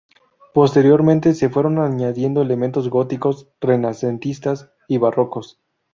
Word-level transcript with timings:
Posteriormente 0.55 1.35
se 1.35 1.49
fueron 1.49 1.77
añadiendo 1.77 2.41
elementos 2.41 2.89
góticos, 2.89 3.47
renacentistas 3.61 4.71
y 4.87 4.97
barrocos. 4.97 5.61